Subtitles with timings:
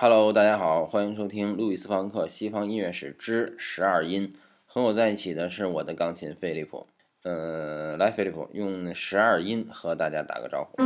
[0.00, 4.32] Hello，大家好，欢迎收听路易斯·方克《西方音乐史之十二音》。
[4.64, 6.86] 和我在一起的是我的钢琴菲利普。
[7.24, 10.80] 呃，来，菲利普用十二音和大家打个招呼。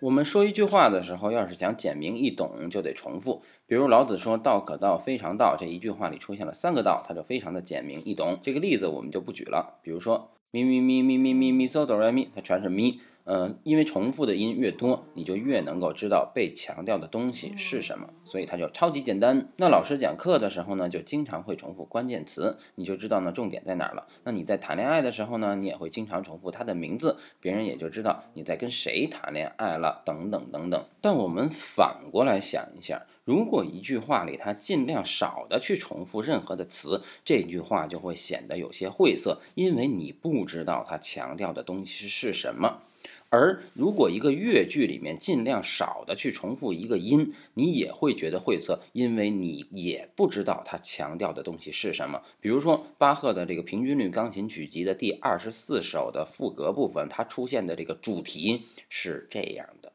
[0.00, 3.42] 我们说一句话的时候，要是想简明易懂，就得重复。
[3.66, 8.38] 比如老子说“道可道，非常道”，这一句话里出现了三个道，它就非常的简明易懂。
[8.42, 9.74] 这个例子我们就不举了。
[9.82, 13.02] 比如说咪咪咪咪咪咪咪嗦哆来咪，它全是咪。
[13.26, 19.48] 嗯，因为重复的音越多，你就越能够知道被强调的东西是什么，所以它就超级简单。
[19.56, 24.06] 那老师讲课的时候呢，就经常会重复关键词，你就知道呢重点在哪儿了。
[24.22, 30.86] 那你在谈恋爱的时候呢，你也会经常重复他的名字，别人也就知道你在跟谁谈恋爱了，等等等等。
[31.00, 42.82] 但我们反过来想一下，如果一句话里它尽量少的去重复任何的词，这句话就会显得有些晦涩，因为你不知道它强调的东西是什么。
[43.28, 52.22] 而如果一个乐句里面尽量少的去重复一个音，你也会觉得晦涩，因为你也不知道它强调的东西是什么。
[52.40, 59.92] 比如说巴赫的这个平均律钢琴曲集的第二十四首的副格部分，它出现的这个主题是这样的。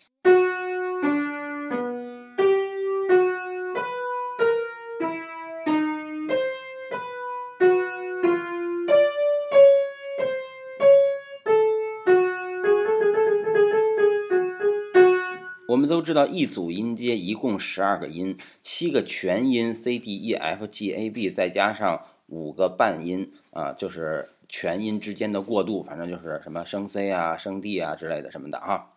[15.72, 28.92] 我们都知道，一组音阶一共十二个音，七个全音 C D E F G A B，再加上五个半音啊，就是全音之间的过渡，反正就是什么升 C 啊、升 D 啊之类的什么的哈。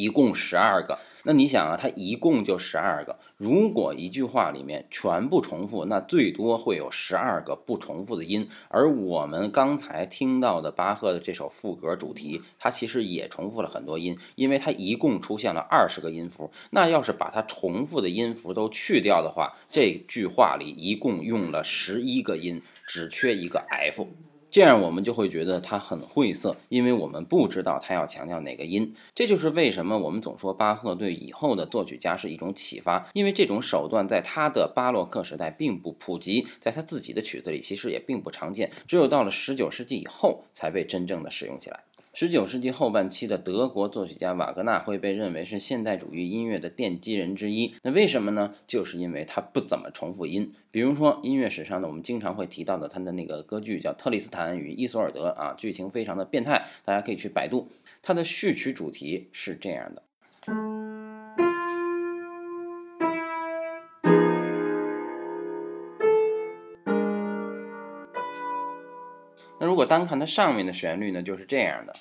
[0.00, 3.18] 一共十二个，那你想啊，它一共就十二个。
[3.36, 8.48] 如果一句话里面全部重复，那最多会有十二个不重复的音。
[8.68, 16.50] 而我们刚才听到的巴赫的这首副歌主题，它其实也重复了很多音，因为它一共出现了二十个音符。
[16.70, 24.08] 那要是把它重复的音符都去掉的话，这句话里一共用了十一个音，只缺一个 F。
[24.50, 28.94] 这样我们就会觉得它很晦涩，因为我们不知道他要强调哪个音。
[29.14, 41.84] 这就是为什么我们总说巴赫对以后的作曲家是一种启发，因为这种手段在他的巴洛克时代并不普及，在他自己的曲子里其实也并不常见，只有到了十九世纪以后才被真正的使用起来。
[42.20, 47.74] 十九世纪后半期的德国作曲家瓦格纳会被认为是现代主义音乐的奠基人之一。
[47.82, 48.54] 那为什么呢？
[48.66, 50.52] 就是因为他不怎么重复音。
[50.70, 57.70] 比如说音乐史上呢，我们经常会提到的他的那个歌剧叫《特里斯坦与伊索尔德》啊，剧情非常的变态，大家可以去百度。
[58.02, 60.02] 它的序曲主题是这样的。
[69.58, 71.94] 那如果单看它上面的旋律呢，就是这样的。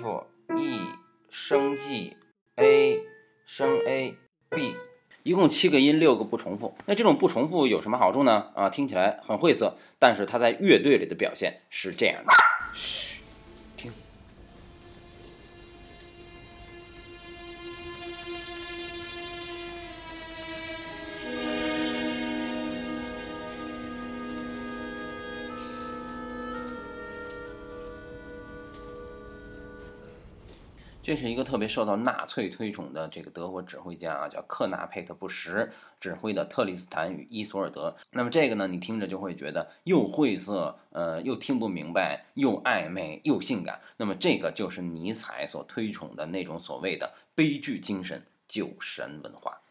[0.00, 0.80] F E
[1.28, 2.16] 升 G
[2.56, 3.00] A
[3.44, 4.14] 升 A
[4.48, 4.74] B，
[5.24, 6.74] 一共七个音，六个不重复。
[6.86, 8.50] 那这种不重复有什么好处呢？
[8.54, 12.32] 啊，听起来很晦涩，但是它在乐队里的表现是这样的。
[12.72, 13.19] 嘘。
[31.02, 37.96] 这是一个特别受到纳粹推崇的这个德国指挥家啊，叫克纳佩特布什指挥的《特里斯坦与伊索尔德》。
[38.10, 43.80] 那么这个呢，你听着就会觉得又晦涩，呃，又听不明白，又暧昧又性感。
[43.96, 49.62] 那么这个就是尼采所推崇的那种所谓的悲剧精神、酒神文化。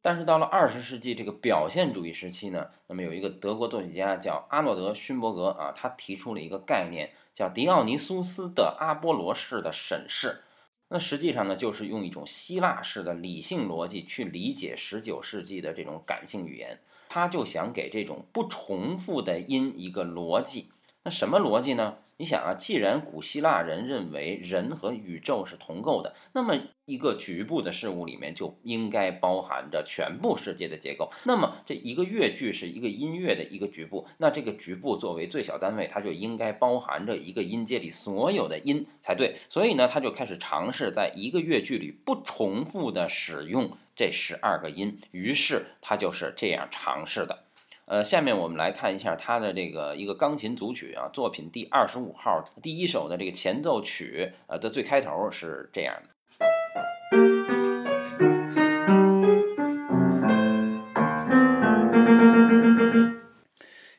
[0.00, 10.42] 但是到了二十世纪这个表现主义时期呢，那么有一个德国作曲家叫阿诺德勋伯格啊，他提出了一个概念，叫狄奥尼苏斯的阿波罗式的审视。
[10.88, 20.70] 那实际上呢，就是用一种希腊式的理性逻辑去理解十九世纪的这种感性语言，他就想给这种不重复的音一个逻辑。
[21.06, 21.98] 那什么逻辑呢？
[22.16, 31.12] 你想啊，既然古希腊人认为人和宇宙是同构的，那么一个局部的事物里面就应该包含着全部世界的结构。
[31.22, 39.36] 那么这一个乐句是一个音乐的一个局部，那这个局部作为最小单位，它就应该包含着一个音阶里所有的音才对。
[39.48, 44.98] 所以呢，他就开始尝试在一个乐句里不重复的使用这十二个音。
[45.12, 47.45] 于是他就是这样尝试的。
[47.86, 56.15] 呃，下面我们来看一下他的这个一个钢琴组曲啊，作品第二十五号第一首的这个前奏曲，呃的最开头是这样的。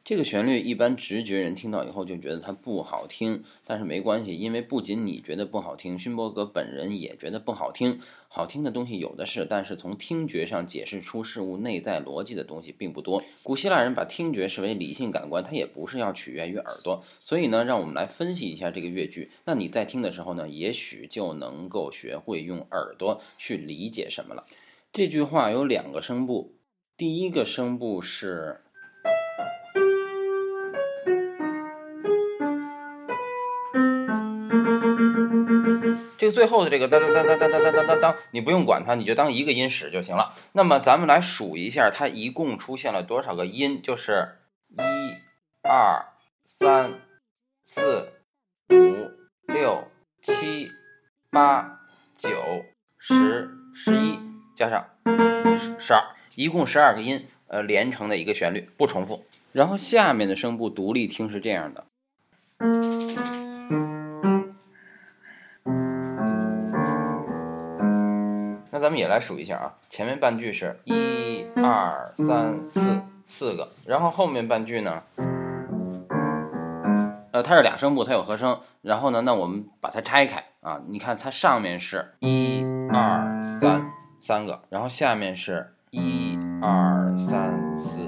[0.07, 7.99] 这个旋律一般直觉人听到以后就觉得它不好听，但是没关系，因为不仅你觉得不好听，勋伯格本人也觉得不好听。
[8.29, 13.21] 好听的东西有的是，但是从听觉上解释出事物内在逻辑的东西并不多。
[13.43, 17.03] 古希腊人把听觉视为理性感官，它也不是要取悦于耳朵。
[17.21, 19.29] 所以呢，让我们来分析一下这个乐句。
[19.43, 24.45] 那你在听的时候呢，也许就能够学会用耳朵去理解什么了。
[24.93, 26.55] 这句话有两个声部，
[26.95, 28.61] 第一个声部是。
[36.31, 40.33] 最后的这个当当当当当当当当当，你不用管它，你就当一个音使就行了。
[40.53, 43.81] 那么咱们来数一下，它一共出现了多少个音？
[43.81, 44.37] 就是
[44.69, 44.81] 一、
[45.63, 46.05] 二、
[46.45, 46.99] 三、
[47.63, 48.09] 四、
[48.69, 49.11] 五、
[49.47, 49.87] 六、
[50.21, 50.71] 七、
[51.29, 51.81] 八、
[52.17, 52.29] 九、
[52.97, 54.19] 十、十一，
[54.55, 54.87] 加上
[55.57, 56.03] 十十二，
[56.35, 59.25] 一共十二个音，呃，连成的一个旋律，不重复。
[59.51, 61.85] 然后下面的声部独立听是这样的。
[68.77, 75.01] 那咱们也来数一下啊，前面半句是一二三四四个，然后后面半句呢，
[77.31, 82.63] 呃，它是俩声部，它有和声，然后呢，那我们把它拆开啊，你看它上面是一
[82.93, 87.99] 二三三个，然后下面是一二三四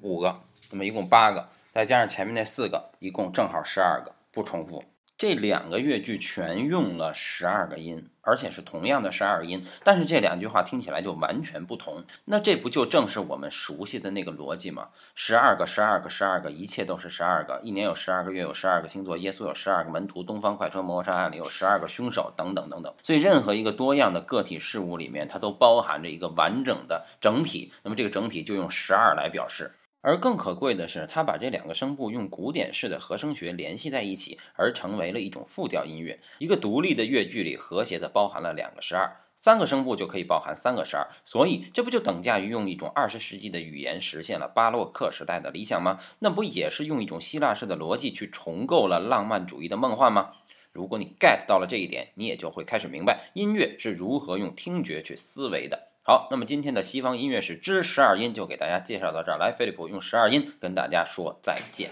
[0.00, 0.38] 五五个，
[0.70, 4.84] 那么一共八个，再加上前面那四个，一共正好十二个，不重复。
[5.16, 12.02] 这两个乐句全用了十二个音，而且是同样的十二音，但是这两句话听起来就完全不同。
[12.24, 14.88] 那这不就正是我们熟悉的那个逻辑吗？
[15.14, 17.60] 十二个，十二个，十二个，一切都是十二个。
[17.62, 22.92] 一年有十二个月，有十二个星座，耶稣有十二个门徒，东方快车谋杀案里有十二个凶手，等等等等。
[23.00, 27.72] 所以，任何一个多样的个体事物里面，它都包含着一个完整的整体。
[27.84, 29.70] 那么，这个整体就用十二来表示。
[30.06, 36.20] 而更可贵的是，他把这两个声部用古典式的和声学联系在一起，而成为了一种复调音乐。
[36.38, 45.98] 一个独立的乐句里，和谐的包含了两个十二，三个声部就可以包含三个十二，所以这不就等价于用一种二十世纪的语言实现了巴洛克时代的理想吗？
[46.18, 50.32] 那不也是用一种希腊式的逻辑去重构了浪漫主义的梦幻吗？
[50.70, 55.93] 如果你 get 到了这一点，你也就会开始明白音乐是如何用听觉去思维的。
[56.06, 59.38] 好，那么今天的西方音乐史之十二音就给大家介绍到这儿。
[59.38, 61.90] 来，菲利普用十二音跟大家说再见，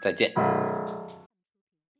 [0.00, 0.32] 再见。